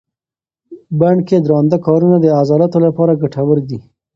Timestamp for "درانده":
1.45-1.77